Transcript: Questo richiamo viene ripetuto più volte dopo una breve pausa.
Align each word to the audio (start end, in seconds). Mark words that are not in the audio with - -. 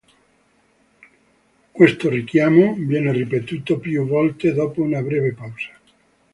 Questo 1.71 2.09
richiamo 2.09 2.73
viene 2.73 3.11
ripetuto 3.11 3.77
più 3.77 4.07
volte 4.07 4.51
dopo 4.51 4.81
una 4.81 4.99
breve 5.03 5.31
pausa. 5.35 5.77